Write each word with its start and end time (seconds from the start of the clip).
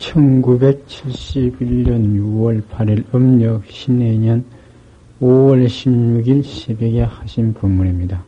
1971년 0.00 2.16
6월 2.16 2.62
8일 2.62 3.04
음력 3.14 3.66
신해년 3.66 4.44
5월 5.20 5.66
16일 5.66 6.42
새벽에 6.42 7.02
하신 7.02 7.52
법문입니다. 7.52 8.24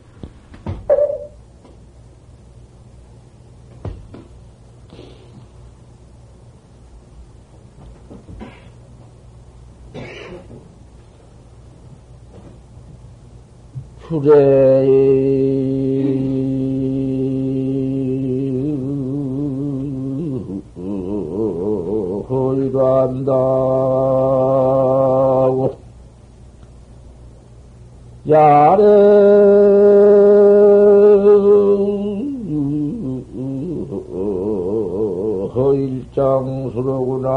불에 13.99 15.32
허일장수로구나 35.55 37.29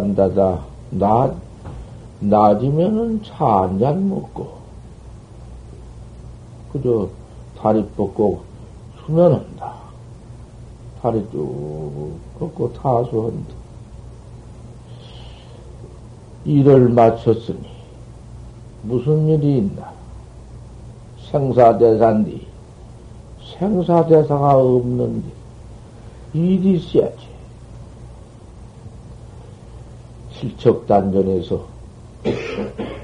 한다다. 0.00 0.60
낮, 0.90 1.34
낮이면은 2.20 3.22
차 3.22 3.62
한 3.62 3.78
잔 3.78 4.08
먹고, 4.08 4.48
그저 6.72 7.08
다리 7.58 7.84
뻗고 7.96 8.40
수면한다. 9.04 9.74
다리 11.02 11.24
쭉 11.30 12.14
뻗고 12.38 12.72
타수한다. 12.74 13.54
일을 16.44 16.88
마쳤으니, 16.90 17.68
무슨 18.82 19.28
일이 19.28 19.58
있나? 19.58 19.92
생사대사인데, 21.30 22.40
생사대사가 23.58 24.56
없는데, 24.56 25.28
일이 26.34 26.74
있어야지. 26.76 27.28
칠척단전에서 30.40 31.60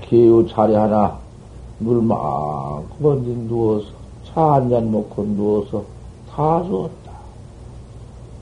개우 0.03 0.47
자리 0.49 0.75
하나 0.75 1.19
물 1.79 2.01
많고 2.03 3.23
누워서 3.49 3.87
차 4.25 4.55
한 4.55 4.69
잔 4.71 4.91
먹고 4.91 5.25
누워서 5.25 5.85
다 6.31 6.63
주었다. 6.65 7.13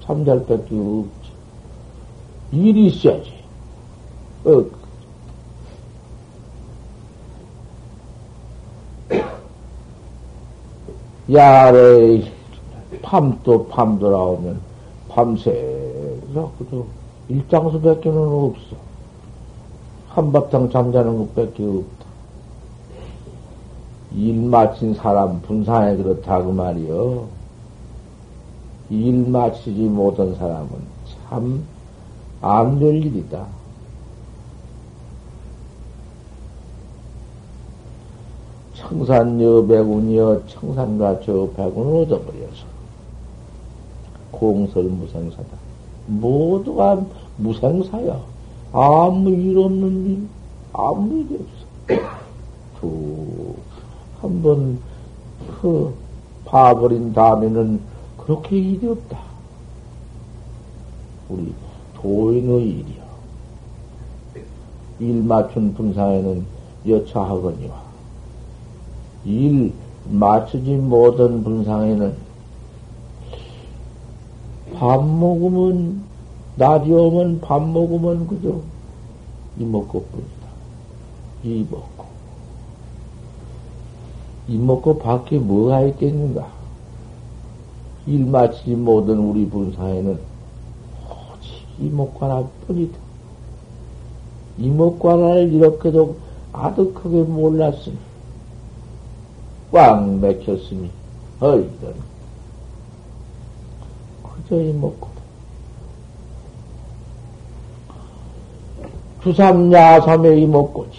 잠잘 0.05 0.41
밖에 0.47 0.75
없지. 0.75 1.31
일이 2.53 2.87
있어야지. 2.87 3.33
어. 4.45 4.65
야래 11.33 12.23
밤도 13.03 13.69
밤 13.69 13.99
돌아오면 13.99 14.61
밤새서 15.09 16.53
그저 16.59 16.85
일장수밖에는 17.29 18.19
없어. 18.19 18.77
한바탕 20.15 20.71
잠자는 20.71 21.19
것밖에 21.19 21.65
없다. 21.65 22.05
일 24.15 24.43
마친 24.43 24.95
사람 24.95 25.43
분산에 25.43 25.97
그렇다 25.97 26.41
그 26.41 26.51
말이요. 26.51 27.27
일 28.91 29.29
마치지 29.29 29.81
못한 29.83 30.37
사람은 30.37 30.71
참안될 32.41 32.95
일이다. 33.07 33.45
청산여 38.77 39.67
백운이여 39.67 40.43
청산과 40.47 41.21
저 41.23 41.49
백운을 41.57 42.03
얻어버려서 42.03 42.67
공설무생사다. 44.31 45.49
모두가 46.07 47.05
무생사야. 47.37 48.34
아무 48.77 49.31
일 49.31 49.57
없는 49.57 50.05
일, 50.05 50.29
아무 50.73 51.21
일이 51.21 51.37
없어. 51.37 52.03
툭, 52.81 53.57
한 54.21 54.43
번, 54.43 54.81
그, 55.61 55.95
봐버린 56.45 57.13
다음에는 57.13 57.81
그렇게 58.19 58.59
일이 58.59 58.85
없다. 58.89 59.17
우리 61.29 61.55
도인의 61.95 62.69
일이야. 62.69 63.05
일 64.99 65.23
맞춘 65.23 65.73
분상에는 65.75 66.45
여차하거니와, 66.89 67.81
일 69.25 69.73
맞추지 70.11 70.73
못한 70.73 71.45
분상에는 71.45 72.17
밥 74.75 75.07
먹으면 75.07 76.03
낮이 76.57 76.91
오면 76.91 77.41
밥 77.41 77.67
먹으면 77.67 78.29
그저 78.29 78.61
이먹고 79.59 80.05
뿐이다. 80.05 80.47
이 81.43 81.67
먹고. 81.71 82.05
이 84.47 84.59
먹고 84.59 84.99
밖에 84.99 85.39
뭐가 85.39 85.83
있겠는가? 85.83 86.47
일 88.07 88.27
마치지 88.27 88.77
못한 88.77 89.19
우리 89.19 89.49
분사에는 89.49 90.21
오직 91.09 91.53
이 91.79 91.89
먹고 91.89 92.25
하나 92.25 92.47
뿐이다. 92.67 92.99
이 94.59 94.69
먹고 94.69 95.11
하나를 95.11 95.53
이렇게도 95.53 96.17
아득하게 96.53 97.23
몰랐으니, 97.23 97.97
꽉 99.73 100.09
맥혔으니, 100.21 100.91
어이든, 101.41 101.95
그저 104.23 104.61
이 104.61 104.73
먹고. 104.73 105.14
주삼야삼의 109.25 110.43
이목고지. 110.43 110.99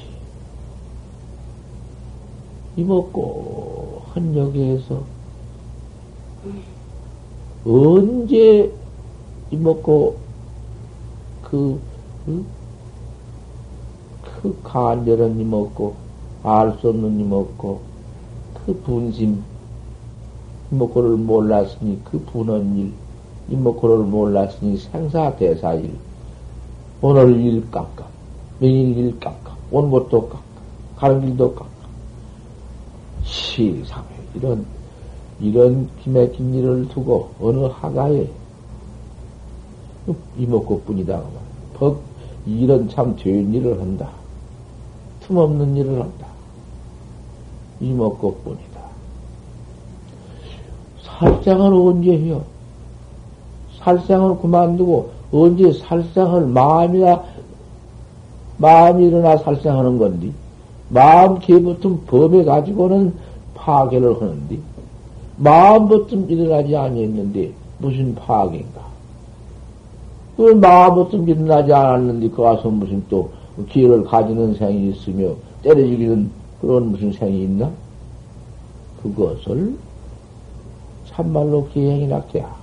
이목고 2.75 4.01
한여기에서 4.13 4.99
언제 7.67 8.71
이목고 9.51 10.17
그, 11.43 11.79
그, 12.25 12.45
그 14.41 14.59
간절한 14.63 15.39
이목고 15.39 15.93
알 16.41 16.77
수 16.81 16.89
없는 16.89 17.19
이목고 17.19 17.79
그 18.65 18.73
분심 18.81 19.43
이목고를 20.71 21.11
몰랐으니 21.17 21.99
그 22.03 22.19
분한 22.19 22.75
일 22.75 22.91
이목고를 23.49 23.99
몰랐으니 24.05 24.77
생사대사일 24.77 25.95
오늘 27.01 27.39
일 27.39 27.69
깜깜 27.69 28.14
매일 28.59 29.19
깎아. 29.19 29.55
온 29.71 29.91
것도 29.91 30.29
깎아. 30.29 30.41
가는 30.97 31.21
길도 31.21 31.55
깎아. 31.55 31.69
시상에 33.23 34.05
이런, 34.33 34.65
이런 35.39 35.89
기맥힌 36.03 36.53
일을 36.53 36.87
두고 36.89 37.31
어느 37.41 37.65
하가에 37.65 38.27
이먹고 40.37 40.81
뿐이다. 40.81 41.21
법, 41.73 41.99
이런 42.45 42.87
참 42.89 43.15
되는 43.15 43.53
일을 43.53 43.79
한다. 43.79 44.09
틈없는 45.21 45.75
일을 45.75 45.99
한다. 45.99 46.27
이먹고 47.79 48.35
뿐이다. 48.43 48.81
살생을 51.03 51.73
언제 51.73 52.11
해요? 52.11 52.43
살생을 53.79 54.37
그만두고 54.39 55.11
언제 55.31 55.71
살생을 55.73 56.47
마음이나 56.47 57.23
마음이 58.57 59.07
일어나 59.07 59.37
살생하는 59.37 59.97
건디 59.97 60.31
마음 60.89 61.39
개부터 61.39 61.97
범해 62.07 62.43
가지고는 62.43 63.13
파괴를 63.55 64.21
하는데 64.21 64.57
마음부터 65.37 66.15
일어나지 66.27 66.75
아니했는데 66.75 67.51
무슨 67.79 68.15
파괴인가? 68.15 68.81
그 70.37 70.41
마음부터 70.41 71.17
일어나지 71.17 71.73
않았는데 71.73 72.29
그 72.29 72.41
와서 72.41 72.69
무슨 72.69 73.03
또 73.09 73.29
기회를 73.69 74.03
가지는 74.03 74.53
생이 74.53 74.89
있으며 74.89 75.33
때려 75.63 75.75
죽이는 75.75 76.29
그런 76.61 76.91
무슨 76.91 77.11
생이 77.11 77.43
있나? 77.43 77.69
그것을 79.01 79.75
참말로 81.07 81.67
기행이 81.73 82.07
낙해야. 82.07 82.53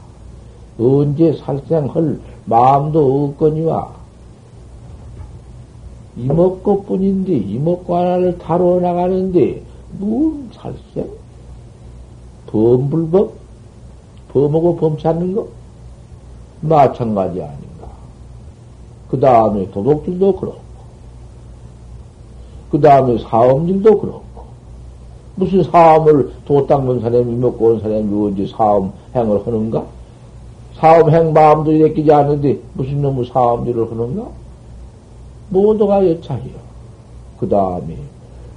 언제 0.78 1.32
살생할 1.32 2.18
마음도 2.44 3.24
없거니와 3.24 4.01
이먹고 6.16 6.82
뿐인데 6.84 7.32
이먹고 7.32 7.96
하나를 7.96 8.38
다루어 8.38 8.80
나가는데 8.80 9.62
뭔 9.98 10.50
살생? 10.52 11.08
범불법? 12.46 13.32
범하고 14.32 14.76
범 14.76 14.98
찾는 14.98 15.34
거? 15.34 15.46
마찬가지 16.60 17.42
아닌가. 17.42 17.88
그 19.10 19.18
다음에 19.18 19.70
도덕질도 19.70 20.36
그렇고, 20.36 20.60
그 22.70 22.80
다음에 22.80 23.18
사업질도 23.18 23.98
그렇고, 23.98 24.22
무슨 25.34 25.62
사업을 25.64 26.32
도 26.46 26.66
닦는 26.66 27.00
사람이 27.00 27.34
먹고 27.36 27.66
온 27.66 27.80
사람이 27.80 28.26
언제 28.26 28.46
사업 28.46 28.92
행을 29.14 29.46
하는가? 29.46 29.84
사업 30.74 31.10
행 31.10 31.32
마음도 31.32 31.72
이랬끼지 31.72 32.10
않는데 32.12 32.58
무슨 32.74 33.02
놈의 33.02 33.26
사업일을 33.26 33.90
하는가? 33.90 34.41
모두가 35.52 36.06
여차해요. 36.06 36.54
그 37.38 37.48
다음에 37.48 37.96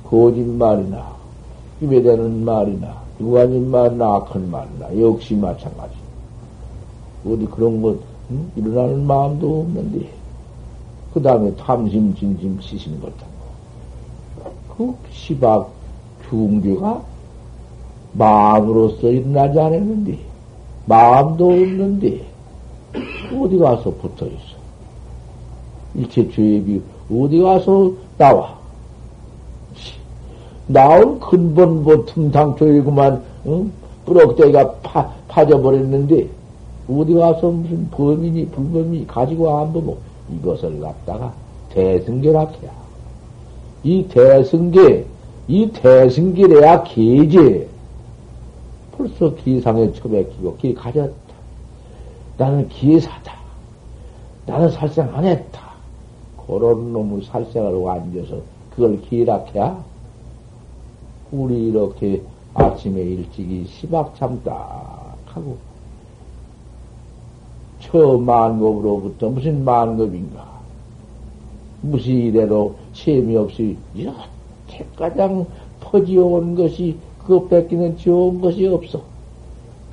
거짓말이나 0.10 1.16
힘에 1.80 2.02
대는 2.02 2.46
말이나 2.46 3.02
유관인 3.20 3.70
말이나 3.70 4.16
악한 4.16 4.50
말이나 4.50 5.00
역시 5.00 5.36
마찬가지. 5.36 5.94
어디 7.26 7.46
그런 7.48 7.82
것 7.82 7.98
응? 8.32 8.52
일어나는 8.56 9.06
마음도 9.06 9.62
없는데 9.62 10.10
그 11.14 11.22
다음에 11.22 11.54
탐심 11.56 12.14
진심 12.16 12.60
치심 12.60 13.00
같은 13.00 13.18
거. 13.18 14.54
그 14.76 14.96
시박 15.12 15.72
중죄가 16.30 17.02
마음으로서 18.18 19.10
일어나지 19.10 19.60
않았는데, 19.60 20.20
마음도 20.86 21.48
없는데, 21.48 22.22
어디 23.34 23.58
가서 23.58 23.92
붙어 23.92 24.26
있어? 24.26 24.55
일체 25.96 26.30
죄업이 26.30 26.82
어디 27.12 27.40
가서 27.42 27.92
나와? 28.18 28.56
나온 30.68 31.20
근본 31.20 31.84
뭐 31.84 32.06
틈탕초이구만, 32.06 33.24
응? 33.46 33.72
뿌럭대가 34.06 34.72
파, 34.82 35.08
파져버렸는데, 35.28 36.28
어디 36.90 37.14
가서 37.14 37.52
무슨 37.52 37.88
범인이, 37.92 38.48
불범이 38.48 39.06
가지고 39.06 39.60
안 39.60 39.72
보고, 39.72 39.98
이것을 40.34 40.80
갖다가 40.80 41.34
대승계라해야. 41.70 42.72
이 43.84 44.08
대승계, 44.08 45.06
이 45.48 45.72
대승길에야 45.72 46.84
계제. 46.84 47.68
벌써 48.98 49.36
기상에 49.36 49.92
처박히고 49.94 50.58
기 50.58 50.74
가졌다. 50.74 51.14
나는 52.38 52.68
기사다. 52.70 53.36
나는 54.46 54.70
살생 54.72 55.10
안 55.14 55.26
했다. 55.26 55.55
그런 56.48 56.94
놈의 56.94 57.24
살생하고 57.26 57.90
앉아서 57.90 58.42
그걸 58.72 59.02
기락해야 59.02 59.84
우리 61.32 61.68
이렇게 61.68 62.22
아침에 62.54 63.02
일찍이 63.02 63.66
시박참 63.66 64.42
딱 64.44 65.18
하고 65.26 65.58
처 67.80 68.18
만급으로부터 68.18 69.30
무슨 69.30 69.64
만급인가 69.64 70.56
무시이대로 71.82 72.76
재미없이 72.94 73.78
이렇게 73.94 74.86
가장 74.96 75.46
퍼지어온 75.82 76.56
것이 76.56 76.98
그것 77.20 77.50
뺏기는 77.50 77.98
좋은 77.98 78.42
것이 78.42 78.66
없어. 78.68 79.02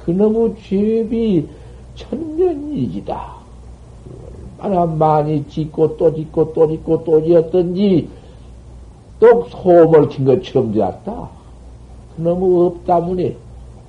그놈의 0.05 0.57
죄비 0.63 1.49
천년이지다. 1.95 3.42
얼마나 4.63 4.87
많이 4.87 5.47
짓고 5.49 5.97
또 5.97 6.15
짓고 6.15 6.53
또 6.53 6.69
짓고 6.69 7.05
또 7.05 7.23
지었던지 7.23 8.09
또 9.19 9.45
소음을 9.51 10.09
킨 10.09 10.25
것처럼 10.25 10.73
되었다. 10.73 11.29
그놈의 12.17 12.67
업 12.67 12.85
때문에 12.85 13.37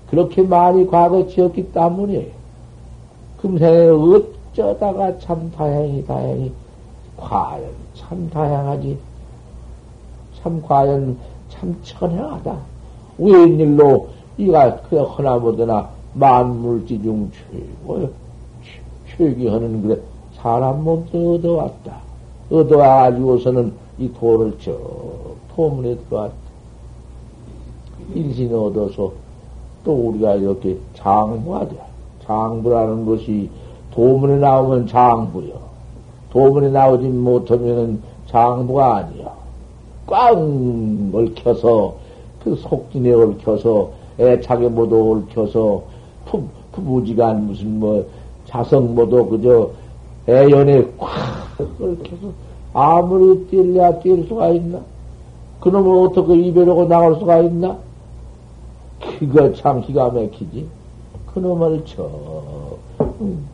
그렇게 0.09 0.41
많이 0.41 0.87
과거 0.87 1.27
지었기 1.27 1.71
때문에 1.71 2.31
금생에 3.41 3.89
어쩌다가 3.89 5.17
참 5.19 5.51
다행히 5.51 6.05
다행히 6.05 6.51
과연 7.17 7.69
참 7.95 8.29
다양하지. 8.29 8.97
참 10.41 10.61
과연 10.61 11.17
참 11.49 11.75
천행하다. 11.83 12.57
웬일로 13.17 14.09
이가 14.37 14.81
그 14.81 15.01
허나보다나 15.01 15.89
만물지 16.13 17.01
중 17.01 17.31
최고 17.31 18.09
최기하는 19.15 19.81
그래 19.81 19.99
사람 20.43 20.83
몸도 20.83 21.35
얻어왔다. 21.35 21.99
얻어와가지고서는 22.51 23.71
이 23.97 24.11
도를 24.11 24.57
저 24.59 24.77
토문에 25.55 25.95
들어왔다. 26.09 26.35
일신 28.13 28.53
얻어서 28.53 29.13
또 29.85 29.93
우리가 29.93 30.35
이렇게 30.35 30.77
장부하자. 30.95 31.73
장부라는 32.25 33.05
것이 33.05 33.49
도문에 33.91 34.35
나오면 34.35 34.87
장부요. 34.87 35.53
도문에 36.31 36.71
나오지 36.71 37.07
못하면은 37.07 38.01
장부가 38.27 38.97
아니야. 38.97 39.31
꽝 40.05 41.11
얽혀서 41.13 41.95
그 42.43 42.55
속진에 42.55 43.13
얽혀서 43.13 43.91
애착에 44.19 44.67
모두 44.67 45.13
얽혀서 45.13 45.83
푸, 46.25 46.43
부부지간 46.73 47.47
무슨 47.47 47.79
뭐 47.79 48.05
자성 48.45 48.93
모두 48.93 49.25
그저 49.27 49.69
애연에 50.27 50.85
꽉 50.97 51.09
얽혀서 51.59 52.31
아무리 52.73 53.45
뛸래야 53.47 54.01
뛸 54.01 54.25
수가 54.27 54.49
있나? 54.49 54.79
그놈을 55.59 56.07
어떻게 56.07 56.35
이별하고 56.35 56.87
나갈 56.87 57.15
수가 57.15 57.39
있나? 57.39 57.77
그거 59.19 59.53
참 59.53 59.81
기가 59.81 60.09
막히지. 60.09 60.67
그놈을 61.33 61.83
저, 61.85 62.09
음, 63.21 63.45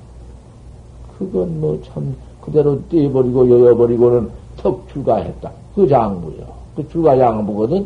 그건 1.17 1.59
뭐 1.59 1.79
참 1.83 2.15
그대로 2.41 2.79
떼버리고 2.89 3.49
여여버리고는 3.49 4.29
턱 4.57 4.87
출가했다. 4.91 5.51
그 5.75 5.87
장부요. 5.87 6.45
그 6.75 6.87
출가 6.89 7.17
장부거든. 7.17 7.85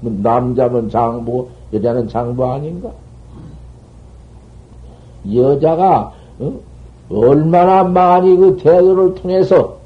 뭐 0.00 0.12
남자면 0.22 0.90
장부, 0.90 1.48
여자는 1.72 2.08
장부 2.08 2.44
아닌가? 2.44 2.90
여자가 5.32 6.12
어? 6.40 6.52
얼마나 7.10 7.84
많이 7.84 8.36
그 8.36 8.56
대도를 8.56 9.14
통해서 9.14 9.76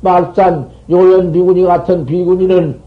말산 0.00 0.70
요연 0.88 1.32
비구니 1.32 1.62
같은 1.64 2.06
비구니는 2.06 2.80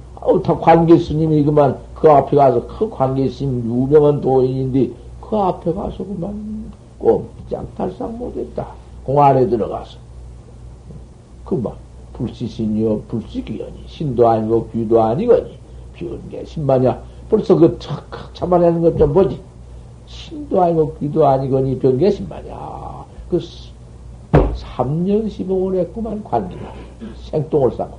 다 0.44 0.58
관계 0.58 0.98
스님이 0.98 1.44
그만 1.44 1.78
그 1.94 2.10
앞에 2.10 2.36
가서 2.36 2.66
그 2.68 2.90
관계 2.90 3.30
스님 3.30 3.66
유명한 3.66 4.22
도인인데 4.22 4.92
그 5.22 5.36
앞에 5.36 5.74
가서 5.74 5.98
그만 5.98 6.72
꼼짝 6.98 7.66
달싹 7.76 8.12
못했다. 8.14 8.68
공안에 9.04 9.48
들어가서 9.48 9.98
그만 11.46 11.74
불시신이요, 12.14 13.02
불시귀연이. 13.02 13.84
신도 13.88 14.28
아니고 14.28 14.70
귀도 14.70 15.02
아니거니. 15.02 15.58
비운 15.94 16.22
게 16.30 16.44
신마냐. 16.46 17.02
벌써 17.30 17.56
그 17.56 17.78
척, 17.80 18.04
참아내는 18.34 18.82
것 18.82 18.98
좀 18.98 19.14
보지. 19.14 19.40
신도 20.14 20.62
아니고 20.62 20.96
귀도 21.00 21.28
아니거니 21.28 21.80
변계 21.80 22.12
신마냐. 22.12 23.06
그, 23.30 23.40
3년 24.32 25.28
15월 25.28 25.80
했구만, 25.80 26.24
관계가. 26.24 26.74
생똥을 27.24 27.72
싸고. 27.72 27.98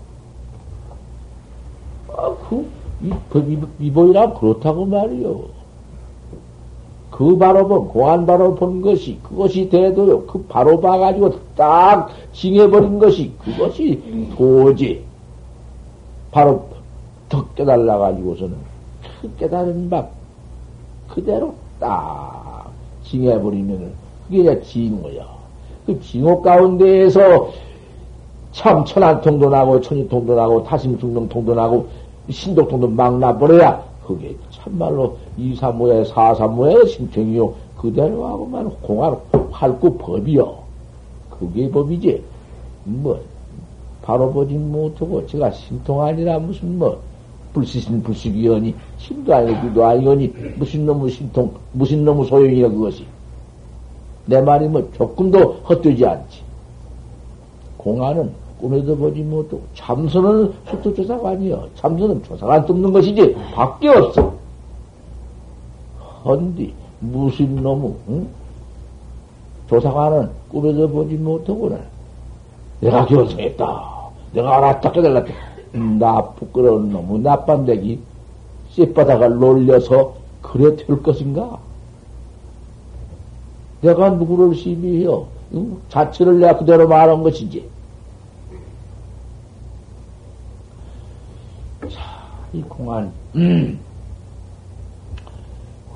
아, 2.17 2.35
그, 2.49 2.67
이, 3.03 3.13
그, 3.31 3.69
이보이라 3.81 4.35
그렇다고 4.35 4.87
말이요. 4.87 5.65
그 7.11 7.37
바로 7.37 7.69
본, 7.69 7.89
공안 7.89 8.27
바로 8.27 8.55
본 8.55 8.81
것이, 8.81 9.19
그것이 9.23 9.69
돼도요, 9.69 10.27
그 10.27 10.43
바로 10.49 10.81
봐가지고 10.81 11.33
딱 11.57 12.11
징해버린 12.33 12.99
것이, 12.99 13.33
그것이 13.39 14.33
도지. 14.37 15.05
바로 16.33 16.67
더 17.29 17.47
깨달아가지고서는 17.55 18.57
그 19.23 19.37
깨달은 19.37 19.89
바 19.89 20.09
그대로 21.09 21.55
딱 21.79 22.71
징해버리면은 23.05 23.93
그게 24.27 24.41
이제 24.41 24.61
징후야. 24.63 25.27
그 25.87 26.01
징후 26.01 26.41
가운데에서 26.43 27.51
참 28.53 28.85
천안통도 28.85 29.51
나고 29.51 29.81
천이통도 29.81 30.35
나고 30.35 30.65
타심중동통도 30.65 31.55
나고 31.55 31.89
신독통도 32.31 32.89
막 32.89 33.19
나버려야 33.19 33.83
그게 34.07 34.37
참말로 34.51 35.17
이삼모에 35.37 36.05
사삼모의 36.05 36.87
심청이요. 36.89 37.53
그대로 37.77 38.27
하고만 38.27 38.71
공할 38.81 39.17
활구 39.51 39.99
법이요 39.99 40.57
그게 41.31 41.71
법이지. 41.71 42.23
뭐 42.85 43.21
바로 44.03 44.31
보지 44.31 44.55
못하고 44.55 45.27
제가 45.27 45.51
신통 45.51 46.03
아니라 46.03 46.39
무슨 46.39 46.79
뭐 46.79 47.01
불시신 47.55 48.03
불식이언니 48.03 48.75
힘도 48.99 49.35
아니고 49.35 49.63
기도 49.63 49.87
아니거니 49.87 50.35
무슨 50.57 50.85
놈의 50.85 51.11
신통 51.11 51.55
무슨 51.73 52.05
놈의 52.05 52.27
소용이야 52.27 52.69
그것이? 52.69 53.07
내 54.27 54.41
말이 54.41 54.69
뭐 54.69 54.87
조금도 54.97 55.39
헛되지 55.69 56.05
않지. 56.05 56.43
공안은 57.77 58.33
꿈에도 58.61 58.97
보지 58.97 59.23
못하고 59.23 59.63
참선은 59.75 60.53
속도 60.69 60.95
조사가 60.95 61.31
아니여. 61.31 61.69
참선은 61.77 62.23
조사가 62.25 62.67
뚫는 62.67 62.93
것이지. 62.93 63.35
밖에 63.55 63.89
없어. 63.89 64.35
헌디 66.25 66.73
무슨 67.01 67.57
놈의 67.57 67.95
응? 68.09 68.29
조사관은 69.69 70.31
꿈에도 70.49 70.89
보지 70.89 71.15
못하고는 71.15 71.79
내가 72.81 73.05
견성했다. 73.07 73.95
내가 74.33 74.57
알았다. 74.57 74.91
깨달았다. 74.93 75.54
나 75.75 76.23
부끄러운 76.23 76.93
놈의 76.93 77.21
나빤데기 77.21 78.01
씨바닥을 78.71 79.39
놀려서 79.39 80.15
그래 80.41 80.77
될 80.77 81.03
것인가? 81.03 81.59
내가 83.81 84.11
누구를 84.11 84.55
시비해요? 84.55 85.27
응? 85.55 85.79
자체를 85.89 86.39
내가 86.39 86.59
그대로 86.59 86.87
말한 86.89 87.23
것이지. 87.23 87.69
자, 91.91 92.01
이 92.53 92.63
공안, 92.63 93.13
음. 93.35 93.79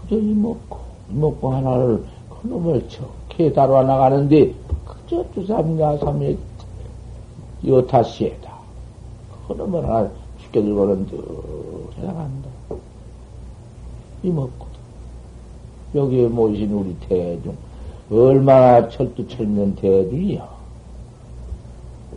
그저 0.00 0.16
이먹고, 0.16 0.78
이먹고 1.10 1.54
하나를 1.54 2.04
그놈을 2.42 2.88
척해 2.88 3.52
다뤄 3.52 3.82
나가는데, 3.84 4.52
그저 4.84 5.24
주삼야 5.34 5.98
삼일 5.98 6.36
여타시에다. 7.66 8.47
그놈을 9.48 9.84
하나 9.84 10.10
죽게 10.42 10.62
들고는 10.62 11.06
늘 11.06 11.18
해나간다. 11.96 12.48
이먹고 14.22 14.68
여기에 15.94 16.28
모신 16.28 16.70
우리 16.72 16.94
대중, 17.08 17.56
얼마나 18.10 18.88
철두철면 18.88 19.76
대중이야. 19.76 20.58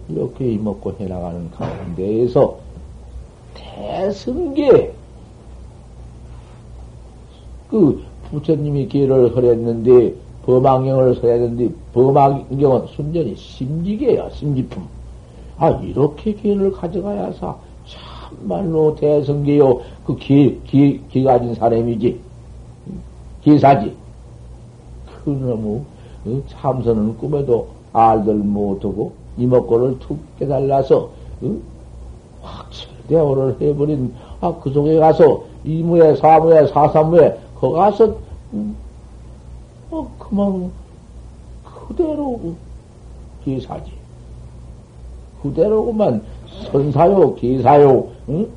이렇게 0.10 0.52
이먹고 0.54 0.94
해나가는 1.00 1.50
가운데에서 1.52 2.58
대승계, 3.54 4.94
그 7.70 8.04
부처님이 8.30 8.88
기회를 8.88 9.36
허했는데, 9.36 10.16
범안경을 10.46 11.16
서했는데, 11.16 11.74
범안경은 11.94 12.88
순전히 12.88 13.36
심지계야, 13.36 14.30
심지품. 14.32 14.86
아, 15.62 15.70
이렇게 15.84 16.34
기회를 16.34 16.72
가져가야 16.72 17.34
사 17.34 17.56
참말로 17.86 18.96
대성계요. 18.96 19.80
그 20.04 20.16
기, 20.16 20.60
기, 20.66 21.00
기 21.08 21.24
가진 21.24 21.54
사람이지. 21.54 22.20
기사지. 23.44 23.96
그 25.06 25.30
너무 25.30 25.84
어, 26.26 26.42
참선은 26.48 27.16
꿈에도 27.16 27.68
알들 27.94 28.34
못하고 28.34 29.14
이목구를 29.38 30.00
툭 30.00 30.18
깨달라서 30.40 31.10
어? 31.44 31.56
확철대오를 32.42 33.62
해버린 33.62 34.16
아, 34.40 34.52
그 34.56 34.72
속에 34.72 34.98
가서 34.98 35.44
이무에 35.64 36.16
사무에 36.16 36.66
사사무에 36.66 37.38
거 37.54 37.70
가서 37.70 38.16
음, 38.54 38.76
어, 39.92 40.12
그만 40.18 40.72
그대로 41.64 42.56
기사지. 43.46 44.01
그대로구만 45.42 46.22
선사요, 46.72 47.36
기사요, 47.36 48.08
응? 48.30 48.48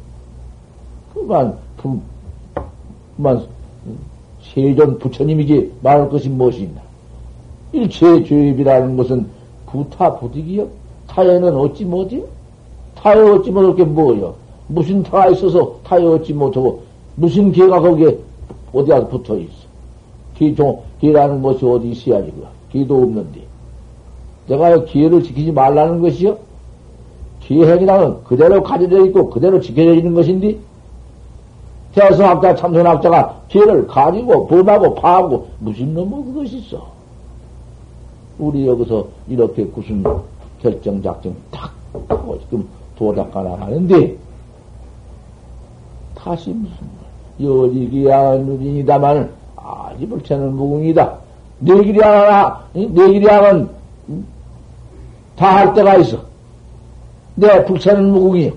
그만, 1.13 1.57
그, 1.77 2.01
그만, 3.17 3.43
세존 4.43 4.99
부처님이지 4.99 5.73
말할 5.83 6.09
것이 6.11 6.29
무엇이 6.29 6.63
있나. 6.63 6.81
일체 7.73 8.23
죄입이라는 8.25 8.97
것은 8.97 9.27
부타 9.67 10.17
부득이요? 10.19 10.69
타에는 11.09 11.57
어찌 11.57 11.85
못이요? 11.85 12.25
타에 12.97 13.19
어찌 13.19 13.51
못할 13.51 13.75
게 13.75 13.85
뭐요? 13.85 14.35
무슨 14.69 15.03
타가 15.03 15.29
있어서 15.31 15.77
타에 15.85 16.05
어찌 16.05 16.33
못하고, 16.33 16.83
무슨 17.17 17.53
개가 17.53 17.81
거기에 17.81 18.17
어디 18.73 18.91
가서 18.91 19.09
붙어 19.09 19.39
있어? 19.39 19.53
기종, 20.37 20.83
기라는 21.01 21.43
것이 21.43 21.65
어디 21.65 21.91
있어야지, 21.91 22.31
그 22.33 22.47
기도 22.73 23.03
없는데. 23.03 23.41
내가 24.49 24.85
기회를 24.85 25.23
지키지 25.23 25.53
말라는 25.53 26.01
것이요? 26.03 26.37
기행이라는 27.47 28.25
그대로 28.25 28.63
가져져 28.63 29.05
있고 29.07 29.31
그대로 29.31 29.61
지켜져 29.61 29.95
있는 29.95 30.15
것인데 30.15 30.57
대성학자 31.95 32.57
참선학자가 32.57 33.43
기회를 33.49 33.87
가지고 33.87 34.47
범하고 34.49 34.95
파하고 34.95 35.49
무슨 35.61 35.95
놈의 35.95 36.25
그것이 36.25 36.59
있어. 36.59 36.93
우리 38.39 38.67
여기서 38.67 39.07
이렇게 39.29 39.65
무슨 39.65 40.03
결정 40.61 41.03
작정 41.03 41.35
딱 41.51 41.73
하고 42.09 42.39
지금 42.41 42.67
도닦아 42.97 43.43
나가는데 43.43 44.17
다시 46.17 46.51
무슨 46.51 46.75
여지기야 47.41 48.39
누진이다만 48.39 49.31
아지 49.57 50.07
불체는 50.07 50.55
무궁이다. 50.55 51.19
내 51.61 51.83
길이 51.85 52.01
하나 52.01 52.65
내 52.73 52.89
길이 52.89 53.27
하나는 53.27 53.69
다할 55.37 55.75
때가 55.75 55.97
있어. 55.97 56.34
내 57.37 57.65
북새는 57.65 58.11
무궁이요. 58.13 58.53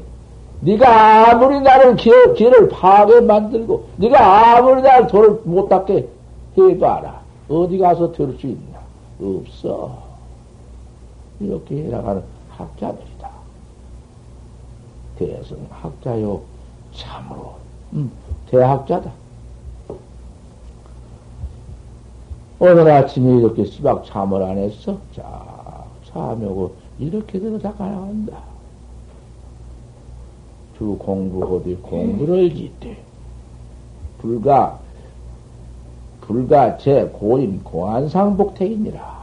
네가 0.62 1.31
아무리 1.31 1.62
나를 1.62 1.96
길, 1.96 2.34
길을 2.34 2.69
파게 2.69 3.22
만들고, 3.22 3.86
네가 3.98 4.57
아무리 4.57 4.81
나를 4.81 5.07
돌을 5.07 5.41
못 5.43 5.69
닦게 5.69 6.07
해봐라. 6.57 7.22
어디 7.50 7.77
가서 7.77 8.12
들 8.12 8.36
수 8.39 8.48
있나? 8.48 8.79
없어. 9.22 9.98
이렇게 11.39 11.84
해나가는 11.84 12.24
학자들이다. 12.50 13.29
대성 15.19 15.57
학자요, 15.69 16.41
참으로, 16.93 17.53
음, 17.93 18.12
대학자다. 18.50 19.12
오늘 22.60 22.89
아침에 22.89 23.38
이렇게 23.39 23.65
시박 23.65 24.03
참을 24.05 24.41
안 24.41 24.57
했어? 24.57 24.98
자, 25.15 25.24
참여고, 26.12 26.74
이렇게 26.98 27.39
되고 27.39 27.60
다 27.60 27.72
가나간다. 27.74 28.38
주 30.77 30.96
공부하되 31.00 31.75
공부를 31.77 32.53
짓되 32.53 32.98
불가 34.19 34.79
불가 36.22 36.77
제 36.77 37.05
고인 37.05 37.63
공안상복택이니라 37.63 39.17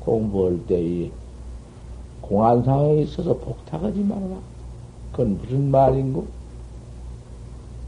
공부할 0.00 0.66
때 0.66 0.80
이 0.80 1.10
공안상에 2.28 3.00
있어서 3.02 3.34
복탁하지 3.38 4.00
말아라. 4.00 4.36
그건 5.12 5.38
무슨 5.38 5.70
말인고? 5.70 6.26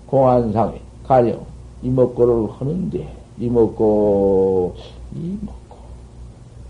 공안상에 0.06 0.80
가령 1.04 1.44
이먹고를 1.82 2.50
하는데 2.52 3.16
이먹고 3.38 4.74
이먹고 5.14 5.76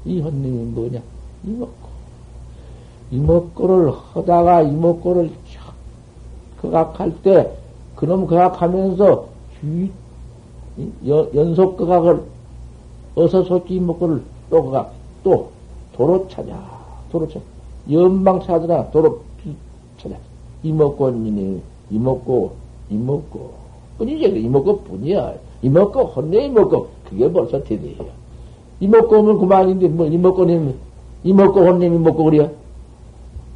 이 0.04 0.20
헌님이 0.20 0.64
뭐냐? 0.72 1.00
이먹고 1.44 1.88
이먹고를 3.12 3.92
하다가 3.92 4.62
이먹고를 4.62 5.30
극악할 6.60 7.22
때 7.22 7.50
그놈 7.96 8.26
극악하면서 8.26 9.26
연속 11.34 11.76
극악을 11.76 12.22
어서 13.14 13.42
솔직히 13.44 13.80
먹고를 13.80 14.22
또 14.50 14.64
극악 14.64 14.92
또 15.22 15.50
도로 15.94 16.26
찾아. 16.28 16.58
도로 17.10 17.28
찾아. 17.28 17.40
연방 17.90 18.40
찾으나 18.40 18.90
도로 18.90 19.20
찾아. 19.98 20.16
이먹고, 20.62 21.10
이먹고, 21.90 22.52
이먹고. 22.90 23.52
뿐이지. 23.98 24.40
이먹고 24.40 24.78
뿐이야. 24.82 25.34
이먹고, 25.62 26.04
혼내 26.04 26.46
이먹고. 26.46 26.88
그게 27.08 27.30
벌써 27.30 27.62
대대예요. 27.62 28.06
이먹고 28.80 29.18
오면 29.18 29.38
그만인데, 29.38 29.88
뭐, 29.88 30.06
이먹고는, 30.06 30.74
이먹고 31.24 31.60
혼내이 31.60 31.90
먹고 31.90 32.24
그래요? 32.24 32.50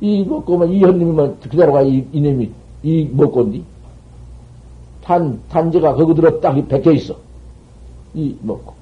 이 0.01 0.25
먹고면 0.25 0.71
이 0.71 0.81
현님이면 0.81 1.41
그대로 1.41 1.73
가 1.73 1.83
이, 1.83 2.05
이놈이, 2.13 2.51
이 2.85 3.09
먹고인데. 3.11 3.63
단, 5.03 5.43
단지가 5.49 5.95
거기 5.95 6.15
들어 6.15 6.39
딱 6.41 6.53
박혀 6.69 6.93
있어. 6.93 7.17
이 8.13 8.37
먹고. 8.43 8.75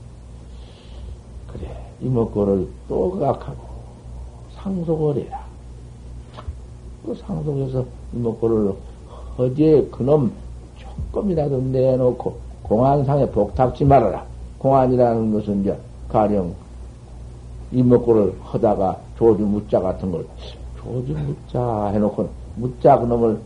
그래, 1.53 1.69
이 2.01 2.09
먹고를 2.09 2.69
또 2.89 3.19
각하고 3.19 3.63
상속을 4.57 5.23
해라. 5.23 5.41
그 7.07 7.15
상속해서 7.15 7.85
이 8.13 8.19
먹고를 8.19 8.75
허지에 9.39 9.85
그놈 9.87 10.33
조금이라도 10.77 11.61
내놓고 11.61 12.37
공안상에 12.63 13.29
복탁지 13.31 13.85
말아라. 13.85 14.25
공안이라는 14.59 15.33
것은 15.33 15.63
이제 15.63 15.77
가령 16.09 16.55
이 17.73 17.83
먹고를 17.83 18.35
하다가 18.43 18.99
조주 19.17 19.43
묻자 19.43 19.81
같은 19.81 20.11
걸 20.13 20.27
조주 20.79 21.13
묻자 21.13 21.87
해놓고 21.89 22.29
묻자 22.57 22.99
그놈을 22.99 23.41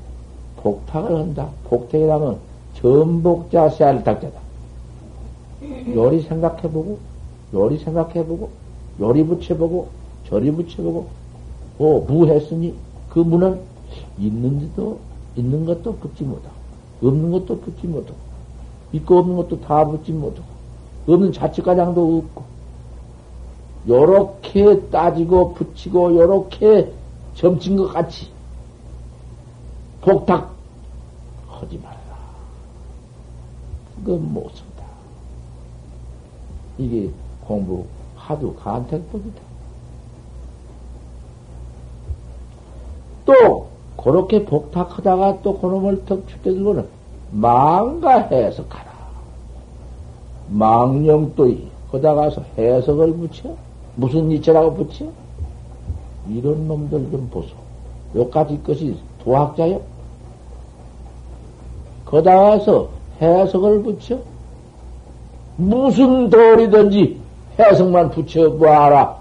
복탁을 0.67 1.17
한다. 1.17 1.49
복탁이라면 1.65 2.39
전복자 2.75 3.69
씨알 3.71 4.03
탁자다. 4.03 4.41
요리 5.95 6.23
생각해보고, 6.23 6.99
요리 7.55 7.79
생각해보고, 7.79 8.51
요리 9.01 9.25
붙여보고, 9.25 9.89
저리 10.29 10.51
붙여보고, 10.51 11.07
오, 11.79 12.01
무했으니 12.01 12.75
그 13.09 13.21
무는 13.21 13.61
있는데도, 14.19 14.99
있는 15.37 15.65
것도 15.67 15.95
붙지 15.97 16.25
못하고, 16.25 16.57
없는 17.01 17.31
것도 17.31 17.61
붙지 17.61 17.87
못하고, 17.87 18.19
있고 18.93 19.19
없는 19.19 19.37
것도 19.37 19.61
다 19.61 19.87
붙지 19.87 20.13
못하고, 20.13 20.49
없는 21.07 21.33
자칫가장도 21.33 22.19
없고, 22.19 22.45
요렇게 23.89 24.89
따지고 24.91 25.55
붙이고, 25.55 26.17
요렇게 26.17 26.91
점친 27.37 27.77
것 27.77 27.93
같이, 27.93 28.27
복탁 30.01 30.56
하지 31.61 31.79
말아라. 31.79 32.17
그건 33.97 34.33
못 34.33 34.51
쓴다. 34.51 34.85
이게 36.79 37.11
공부 37.47 37.87
하도 38.17 38.55
간택법이다. 38.55 39.41
또 43.25 43.69
그렇게 43.97 44.45
복탁하다가 44.45 45.43
또 45.43 45.59
그놈을 45.59 46.05
턱 46.05 46.29
죽여들고는 46.29 46.87
망가 47.33 48.19
해석하라. 48.19 48.87
망령도이 50.49 51.69
거다 51.91 52.15
가서 52.15 52.43
해석을 52.57 53.15
붙여? 53.15 53.57
무슨 53.97 54.31
이체라고 54.31 54.75
붙여? 54.75 55.07
이런 56.29 56.69
놈들 56.69 57.11
좀 57.11 57.29
보소. 57.31 57.49
요까지 58.15 58.63
것이 58.63 58.97
도학자요? 59.25 59.81
거다 62.07 62.39
가서 62.39 62.89
해석을 63.21 63.83
붙여? 63.83 64.19
무슨 65.57 66.31
도리든지 66.31 67.21
해석만 67.59 68.11
붙여봐라. 68.11 69.19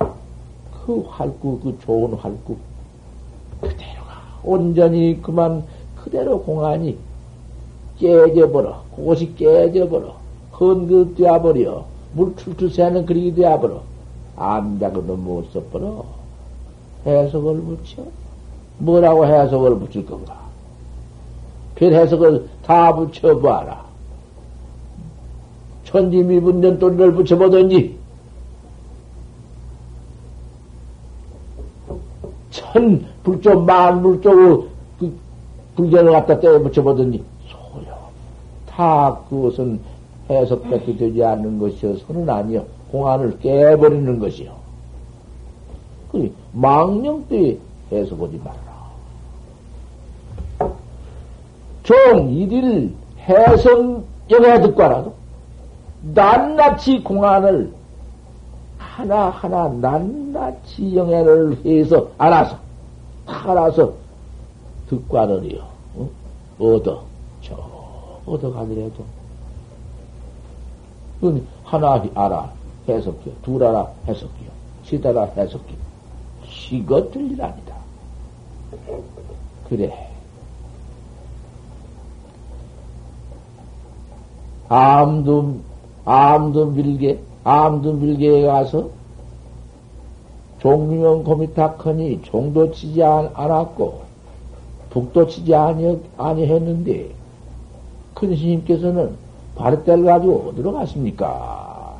그 0.86 1.04
활구, 1.10 1.60
그 1.62 1.77
좋은 1.84 2.13
활구. 2.13 2.56
그대로가 3.62 4.22
온전히 4.44 5.20
그만 5.22 5.64
그대로 5.96 6.42
공안이 6.42 6.98
깨져버려. 8.00 8.83
그것이 8.96 9.36
깨져버려. 9.36 10.16
헌그 10.59 11.16
되어버려. 11.18 11.86
물 12.14 12.36
출출 12.36 12.70
새는 12.70 13.05
그리기 13.05 13.36
되어버려. 13.36 13.81
암작은 14.36 15.24
못 15.24 15.51
써버려. 15.51 16.05
해석을 17.05 17.62
붙여? 17.62 18.03
뭐라고 18.77 19.25
해석을 19.25 19.79
붙일 19.79 20.05
건가? 20.05 20.45
별 21.75 21.94
해석을 21.94 22.48
다 22.64 22.96
붙여봐라. 22.96 23.85
천지 25.83 26.24
미분전 26.24 26.79
또리를 26.79 27.14
붙여보든지, 27.14 27.98
천 32.50 33.05
불조, 33.24 33.61
만 33.61 34.01
불조로 34.01 34.68
그 35.00 35.14
불견을 35.75 36.11
갖다 36.11 36.40
떼어 36.40 36.59
붙여보더니, 36.59 37.24
소요. 37.48 37.96
다 38.66 39.20
그것은 39.29 39.79
해석밖에 40.29 40.98
되지 40.98 41.24
않는 41.24 41.59
것이어서는 41.59 42.29
아니요. 42.29 42.66
공안을 42.92 43.40
깨버리는 43.40 44.20
것이요. 44.20 44.51
그 46.11 46.33
망령 46.53 47.25
때 47.27 47.57
해석하지 47.92 48.40
말아라. 48.44 48.65
종 51.85 52.31
이들 52.31 52.91
해석 53.19 54.03
영해 54.31 54.59
알아도 54.81 55.13
낱낱이 56.01 57.03
공안을 57.03 57.71
하나하나 58.79 59.69
낱낱이 59.69 60.95
영해를 60.95 61.63
해서 61.63 62.09
알아서 62.17 62.57
알아서 63.27 63.93
하느니요. 65.15 65.63
어? 65.95 66.09
얻어 66.59 67.03
저 67.41 67.55
얻어 68.25 68.51
가더라도 68.51 69.05
하나 71.63 72.03
알아 72.15 72.51
해석기요 72.87 73.33
둘 73.43 73.63
알아 73.63 73.87
해석기요 74.07 74.50
셋 74.85 75.05
알아 75.05 75.25
해석기요 75.37 75.77
이것들 76.71 77.31
일 77.31 77.41
아니다. 77.43 77.75
그래. 79.69 80.15
암도, 84.70 85.60
암도 86.06 86.66
밀게, 86.68 87.20
암도 87.44 87.94
밀게에 87.94 88.46
가서 88.46 88.90
종류형 90.60 91.24
고미타커니 91.24 92.24
종도 92.24 92.72
치지 92.72 93.04
않았고, 93.04 94.01
북도 94.90 95.28
치지 95.28 95.54
아니, 95.54 96.01
아니 96.18 96.46
했는데, 96.48 97.12
큰 98.16 98.36
스님께서는 98.36 99.16
바르떼를 99.56 100.06
가지고 100.06 100.50
어디로 100.50 100.74
갔습니까? 100.74 101.96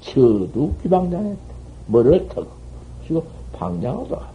저도 0.00 0.74
귀방장에 0.82 1.34
머리를 1.86 2.28
턱, 2.28 2.46
지고 3.06 3.24
방장으로 3.52 4.08
갔다. 4.08 4.28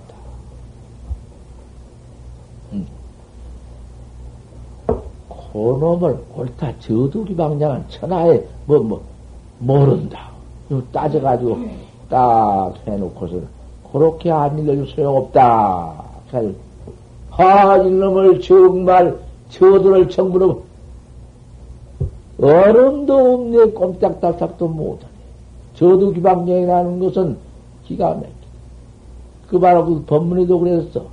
그놈을 5.54 6.18
옳다 6.36 6.80
저두리 6.80 7.36
방장은 7.36 7.86
천하에 7.90 8.44
뭐, 8.66 8.80
뭐, 8.80 9.02
모른다. 9.60 10.32
따져가지고 10.92 11.60
딱 12.10 12.74
해놓고서 12.88 13.38
그렇게 13.92 14.32
안 14.32 14.58
일러도 14.58 14.86
소용없다. 14.88 16.04
하, 17.30 17.78
이놈을 17.78 18.42
정말 18.42 19.18
저들을 19.50 20.10
정부로 20.10 20.64
얼음도 22.42 23.14
없네 23.14 23.66
꼼짝달싹도 23.72 24.68
못하네. 24.68 25.14
저도 25.76 26.12
기방령이라는 26.12 27.00
것은 27.00 27.38
기가 27.86 28.10
막혀. 28.16 28.28
그 29.48 29.60
바로 29.60 29.86
그 29.86 30.04
법문에도 30.06 30.60
그랬어. 30.60 31.13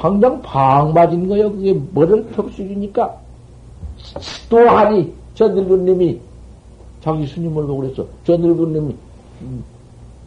당장 0.00 0.40
방 0.40 0.94
맞은 0.94 1.28
거요. 1.28 1.52
그게 1.52 1.74
뭐를 1.74 2.30
턱수이니까 2.32 3.18
또하니 4.48 5.12
저 5.34 5.46
늙은 5.48 5.84
님이 5.84 6.18
자기 7.02 7.26
스님을 7.26 7.66
보고 7.66 7.82
그랬어. 7.82 8.06
저 8.24 8.36
늙은 8.36 8.72
님이 8.72 8.96
음, 9.42 9.62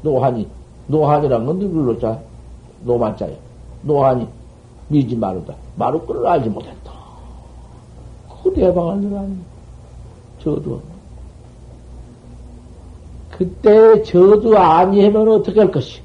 노하니 0.03 0.47
노하니란 0.87 1.45
건 1.45 1.57
늙을로 1.57 1.99
자 1.99 2.19
노만자야. 2.83 3.35
노하니 3.81 4.27
미지 4.89 5.15
마루다. 5.15 5.55
마루거를 5.75 6.27
알지 6.27 6.49
못했다. 6.49 6.93
그 8.43 8.53
대방을 8.53 8.97
늘하니 8.97 9.37
저도 10.39 10.81
그때 13.31 14.03
저도 14.03 14.55
아니하면 14.55 15.29
어떻게 15.29 15.59
할 15.59 15.71
것이? 15.71 15.99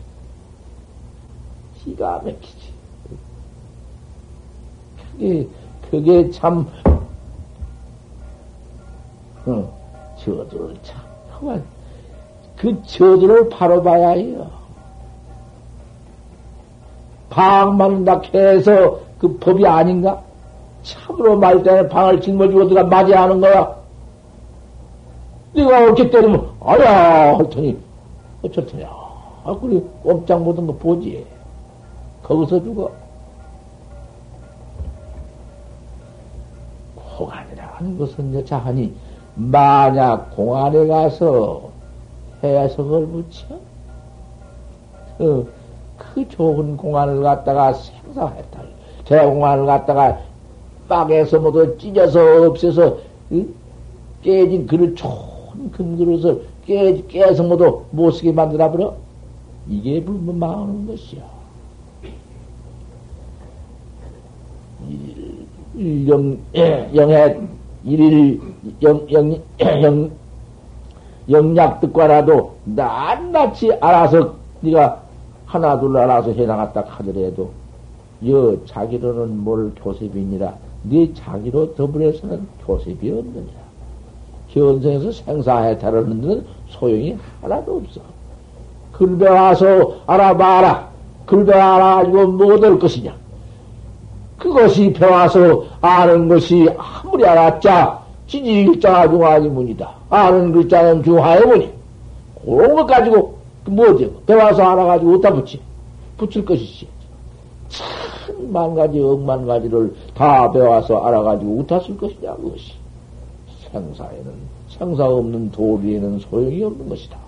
기가 1.85 2.23
막히지. 2.25 2.68
그게, 5.19 5.49
그게 5.91 6.31
참, 6.31 6.67
어, 9.47 9.69
저도를 10.17 10.77
참, 10.83 11.63
그 12.57 12.83
저들을 12.87 13.49
바로 13.49 13.83
봐야 13.83 14.11
해요. 14.11 14.49
방만 17.31 18.05
다 18.05 18.21
해서 18.33 19.01
그 19.19 19.37
법이 19.39 19.67
아닌가? 19.67 20.23
참으로 20.83 21.37
말 21.37 21.63
때는 21.63 21.89
방을 21.89 22.21
짊어지고 22.21 22.63
어디가 22.63 22.85
맞이하는 22.85 23.41
거야? 23.41 23.77
네가 25.53 25.85
어떻게 25.85 26.11
때리면, 26.11 26.49
아야! 26.61 27.37
할 27.37 27.51
테니, 27.51 27.77
어쩔 28.43 28.65
테냐? 28.67 28.89
아, 29.45 29.57
그래, 29.61 29.81
꼼짝 30.03 30.43
못한 30.43 30.67
거 30.67 30.73
보지. 30.75 31.27
거기서 32.23 32.63
죽어. 32.63 33.08
공안이라는 37.19 37.99
것은 37.99 38.35
여차하니, 38.35 38.95
만약 39.35 40.35
공안에 40.35 40.87
가서 40.87 41.71
해석을 42.43 43.07
붙여, 43.09 43.59
그, 45.19 45.53
그 45.97 46.29
좋은 46.29 46.77
공안을 46.77 47.23
갖다가 47.23 47.73
생사했다. 47.73 48.63
대공안을 49.05 49.67
갖다가 49.67 50.19
빵에서 50.89 51.41
모두 51.41 51.77
찢어서 51.79 52.47
없애서, 52.47 52.99
응? 53.33 53.55
깨진 54.23 54.67
그릇, 54.67 54.95
좋은 54.95 55.71
큰 55.73 55.97
그릇을 55.97 56.45
깨, 56.65 57.03
깨서 57.09 57.43
모두 57.43 57.83
못 57.91 58.13
쓰게 58.13 58.33
만들어버려? 58.33 58.95
이게 59.69 60.03
불면 60.03 60.39
망하는 60.39 60.87
것이야. 60.87 61.38
영, 65.79 66.37
영해, 66.95 67.39
일일, 67.85 68.41
영, 68.83 69.07
영, 69.13 69.41
영, 69.61 70.11
영약 71.31 71.81
듣과라도 71.81 72.57
낱낱이 72.65 73.75
알아서 73.81 74.35
네가 74.61 75.03
하나 75.47 75.79
둘 75.79 75.97
알아서 75.97 76.33
해나갔다 76.33 76.85
하더라도 76.87 77.51
여 78.27 78.57
자기로는 78.67 79.39
뭘 79.39 79.73
교습이니라. 79.77 80.55
네 80.85 81.13
자기로 81.15 81.75
더불어서는 81.75 82.47
교습이 82.67 83.11
없느니라. 83.11 83.69
현생에서 84.49 85.13
생사해탈하는 85.13 86.21
데는 86.21 86.45
소용이 86.69 87.17
하나도 87.43 87.77
없어. 87.77 88.01
글배 88.93 89.29
와서 89.29 89.97
알아봐라. 90.07 90.89
글배 91.27 91.53
알아가지고 91.53 92.27
뭐될 92.33 92.79
것이냐 92.79 93.15
그것이 94.39 94.93
배워서 94.93 95.65
아는 95.81 96.29
것이 96.29 96.69
아무리 96.79 97.27
알았자 97.27 98.03
지지일자 98.27 99.11
중하이문이다. 99.11 99.91
아는 100.11 100.53
글자는 100.53 101.03
중하이문이. 101.03 101.71
그런 102.45 102.75
것 102.75 102.87
가지고 102.87 103.39
뭐지? 103.67 104.15
배워서 104.27 104.63
알아가지고 104.63 105.15
어디다 105.15 105.35
붙이? 105.35 105.61
붙일 106.17 106.45
것이지. 106.45 106.89
천만 107.69 108.75
가지, 108.75 109.01
억만 109.01 109.47
가지를 109.47 109.95
다 110.15 110.51
배워서 110.51 110.99
알아가지고 111.05 111.61
어디다 111.61 111.81
쓸 111.81 111.97
것이냐, 111.99 112.35
그것이. 112.37 112.73
생사에는, 113.71 114.33
생사 114.69 115.05
없는 115.05 115.51
도리에는 115.51 116.21
소용이 116.21 116.63
없는 116.63 116.89
것이다. 116.89 117.19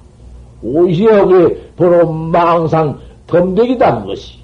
오히려 0.62 1.27
그, 1.27 1.73
바로 1.77 2.11
망상 2.11 2.99
덤백이다, 3.27 4.03
그것이. 4.03 4.38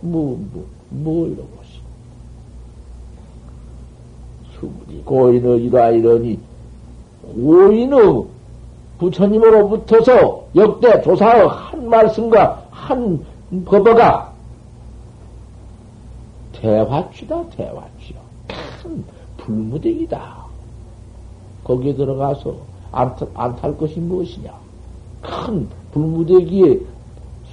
뭐, 0.00 0.38
뭐. 0.52 0.77
뭐 0.90 1.26
이런 1.26 1.46
것이. 1.56 1.80
수문이 4.58 5.04
고인의 5.04 5.64
이라 5.64 5.90
이러니 5.90 6.38
고인의 7.22 8.24
부처님으로부터서 8.98 10.48
역대 10.56 11.00
조사의 11.02 11.48
한 11.48 11.88
말씀과 11.88 12.64
한 12.70 13.24
법어가 13.64 14.32
대화취다 16.52 17.48
대화취요. 17.50 18.18
큰 18.82 19.04
불무대기다. 19.36 20.48
거기에 21.62 21.94
들어가서 21.94 22.56
안탈 22.90 23.76
것이 23.76 24.00
무엇이냐? 24.00 24.52
큰 25.22 25.68
불무대기에 25.92 26.80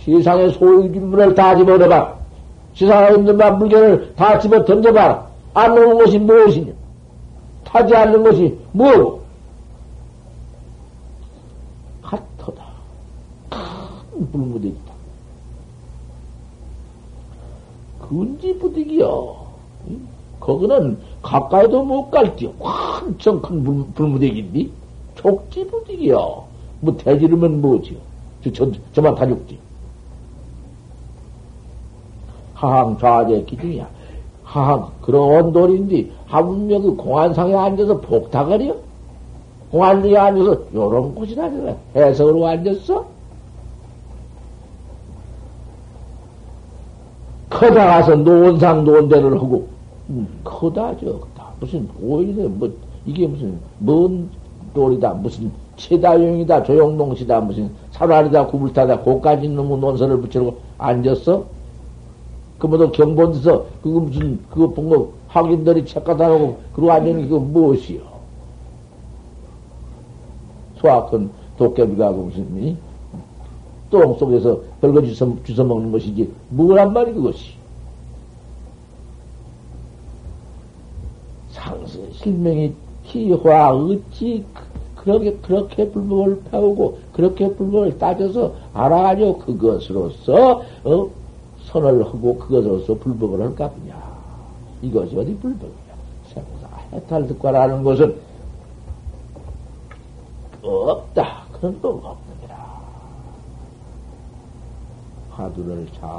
세상의 0.04 0.52
소유 0.54 0.92
질문을 0.92 1.36
다 1.36 1.56
집어넣어봐. 1.56 2.25
지상에 2.76 3.16
있는 3.16 3.38
물건을 3.58 4.14
다 4.16 4.38
집어 4.38 4.64
던져봐라. 4.66 5.28
안 5.54 5.74
놓은 5.74 5.98
것이 5.98 6.20
무엇이냐? 6.20 6.74
타지 7.64 7.96
않는 7.96 8.24
것이 8.24 8.58
무엇? 8.74 9.22
핫터다. 12.02 12.64
큰 13.50 14.32
불무대기다. 14.32 14.94
근지 18.08 18.58
부득이여. 18.60 19.46
거기는 20.40 20.98
가까이도 21.24 21.84
못 21.84 22.12
갈띠요. 22.12 22.54
한청 22.60 23.42
큰 23.42 23.64
불, 23.64 23.86
불무대기인데? 23.96 24.70
족지 25.16 25.66
부득이여. 25.68 26.46
뭐 26.82 26.98
대지르면 26.98 27.62
뭐지요? 27.62 27.98
저, 28.44 28.52
저, 28.52 28.72
저만 28.94 29.16
다 29.16 29.26
죽지. 29.26 29.58
하항 32.66 32.98
좌제 32.98 33.44
기중이야. 33.44 33.88
하항 34.44 34.88
그런 35.02 35.52
돌인데 35.52 36.10
하물며 36.28 36.80
그 36.82 36.96
공안상에 36.96 37.56
앉아서 37.56 38.00
복탁을이요? 38.02 38.76
공안상에 39.72 40.16
앉아서 40.18 40.58
요런 40.74 41.16
곳이라 41.16 41.50
그래. 41.50 41.76
해석으로 41.96 42.48
앉았어? 42.48 43.06
커다 47.50 47.86
가서 47.86 48.16
노원상 48.16 48.84
노원대를 48.84 49.36
하고 49.36 49.68
음, 50.10 50.28
커다 50.44 50.96
저다 50.98 51.48
무슨 51.60 51.88
오히려 52.02 52.50
뭐 52.50 52.70
이게 53.06 53.26
무슨 53.28 53.58
먼 53.80 54.30
돌이다 54.74 55.14
무슨 55.14 55.52
최다용이다 55.78 56.64
조용동시다 56.64 57.40
무슨 57.42 57.70
사라리다 57.92 58.48
구불타다 58.48 59.00
고까지 59.00 59.48
놈의 59.48 59.78
논설을 59.78 60.20
붙여놓고 60.22 60.58
앉았어? 60.78 61.46
그 62.58 62.68
뭐도 62.68 62.92
경본에서 62.92 63.66
그거 63.82 64.00
무슨 64.00 64.40
그거 64.50 64.70
본거 64.70 65.10
확인들이 65.28 65.86
책 65.86 66.04
갖다 66.04 66.28
놓고 66.28 66.58
그러고 66.74 66.92
앉는 66.92 67.24
그거 67.24 67.40
무엇이요? 67.40 68.02
소악한 70.78 71.30
도깨비가 71.58 72.12
그 72.12 72.18
무슨 72.18 72.78
똥 73.90 74.18
속에서 74.18 74.60
벌거 74.82 75.02
주워, 75.02 75.38
주워 75.44 75.68
먹는 75.68 75.92
것이지 75.92 76.32
뭐란 76.50 76.94
말이 76.94 77.14
그것이? 77.14 77.54
상스 81.52 82.00
실명이 82.14 82.74
희화 83.04 83.72
어찌 83.72 84.44
그렇게 84.96 85.34
그렇게 85.34 85.90
불법을 85.90 86.42
배우고 86.52 86.98
그렇게 87.14 87.48
불법을 87.54 87.98
따져서 87.98 88.56
알아가지고 88.74 89.38
그것으로서 89.40 90.62
어? 90.84 91.10
선을 91.66 92.06
하고 92.06 92.38
그것으로서 92.38 92.96
불법을 92.96 93.42
할까 93.42 93.70
보냐. 93.70 94.16
이것이 94.82 95.18
어디 95.18 95.36
불법이야. 95.38 95.96
생사 96.28 96.68
해탈 96.92 97.28
득과라는 97.28 97.84
것은 97.84 98.20
없다. 100.62 101.46
그런 101.54 101.80
법 101.82 102.06
없느니라. 102.06 102.82
화두를 105.32 105.88
잘 106.00 106.10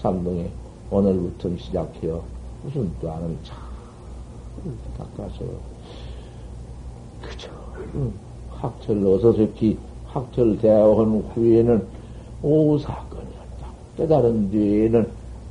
삼동에 0.00 0.50
오늘부터 0.90 1.56
시작해요. 1.56 2.22
무슨 2.62 2.90
또 3.00 3.10
하는 3.10 3.38
참 3.42 3.58
닦아서 4.96 5.44
그저 7.20 7.50
학철 8.50 9.06
어서 9.06 9.32
좋기 9.32 9.78
학철 10.06 10.58
대화한 10.58 11.20
후에는 11.34 11.86
오후 12.42 12.78
사건 12.78 13.13
깨달은 13.96 14.50
뒤에는 14.50 15.08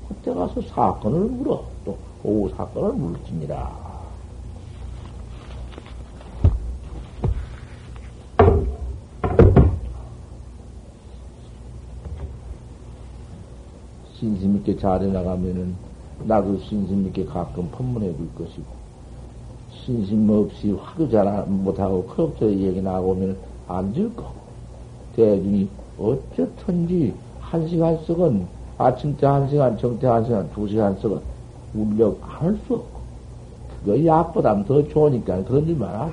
그때 0.07 0.33
가서 0.33 0.61
사건을 0.61 1.19
물어. 1.29 1.63
또 1.85 1.97
오후 2.23 2.49
사건을 2.55 2.93
물지니라. 2.93 3.93
신심있게 14.17 14.77
잘해 14.77 15.07
나가면은 15.07 15.75
나도 16.25 16.59
신심있게 16.59 17.25
가끔 17.25 17.69
법문해 17.71 18.15
줄 18.15 18.35
것이고 18.35 18.63
신심 19.71 20.29
없이 20.29 20.71
화도 20.71 21.09
잘 21.09 21.45
못하고 21.47 22.05
그럭저럭 22.05 22.53
얘기 22.53 22.81
나오면 22.81 23.37
안 23.67 23.93
줄 23.93 24.13
거고 24.15 24.43
대중이 25.15 25.67
어쨌든지 25.97 27.13
한 27.53 27.67
시간 27.67 27.95
썩은 28.03 28.47
아침 28.79 29.15
때 29.15 29.27
한 29.27 29.47
시간, 29.47 29.77
정때 29.77 30.07
한 30.07 30.25
시간, 30.25 30.49
두 30.49 30.67
시간 30.67 30.95
썩은 30.97 31.21
울력 31.75 32.19
안할수 32.23 32.73
없고. 32.73 32.99
그거 33.79 34.03
약보다 34.05 34.63
더 34.63 34.87
좋으니까 34.87 35.43
그런 35.43 35.67
줄 35.67 35.75
말아. 35.77 36.09